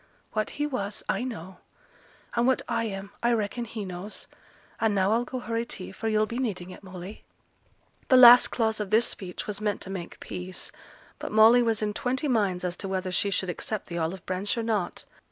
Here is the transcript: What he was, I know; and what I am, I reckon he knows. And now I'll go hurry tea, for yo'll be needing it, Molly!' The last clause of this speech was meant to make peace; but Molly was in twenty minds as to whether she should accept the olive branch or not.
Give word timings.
What 0.33 0.49
he 0.57 0.65
was, 0.65 1.03
I 1.07 1.23
know; 1.23 1.59
and 2.33 2.47
what 2.47 2.63
I 2.67 2.85
am, 2.85 3.11
I 3.21 3.33
reckon 3.33 3.65
he 3.65 3.85
knows. 3.85 4.25
And 4.79 4.95
now 4.95 5.11
I'll 5.11 5.25
go 5.25 5.37
hurry 5.39 5.63
tea, 5.63 5.91
for 5.91 6.07
yo'll 6.09 6.25
be 6.25 6.39
needing 6.39 6.71
it, 6.71 6.81
Molly!' 6.81 7.23
The 8.07 8.17
last 8.17 8.47
clause 8.47 8.79
of 8.79 8.89
this 8.89 9.05
speech 9.05 9.45
was 9.45 9.61
meant 9.61 9.79
to 9.81 9.91
make 9.91 10.19
peace; 10.19 10.71
but 11.19 11.31
Molly 11.31 11.61
was 11.61 11.83
in 11.83 11.93
twenty 11.93 12.27
minds 12.27 12.65
as 12.65 12.75
to 12.77 12.87
whether 12.87 13.11
she 13.11 13.29
should 13.29 13.51
accept 13.51 13.89
the 13.89 13.99
olive 13.99 14.25
branch 14.25 14.57
or 14.57 14.63
not. 14.63 15.05